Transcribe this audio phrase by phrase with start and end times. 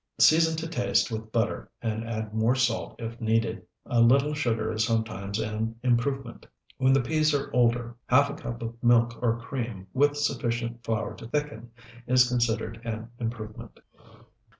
[0.17, 3.61] Season to taste with butter and add more salt if needed.
[3.85, 6.47] A little sugar is sometimes an improvement.
[6.79, 11.13] When the peas are older, half a cup of milk or cream, with sufficient flour
[11.17, 11.69] to thicken,
[12.07, 13.79] is considered an improvement.